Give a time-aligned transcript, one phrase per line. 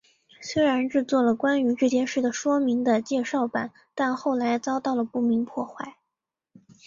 [0.41, 5.97] 虽然制作了关于这件事的说明的介绍板但后来遭到了不明破坏。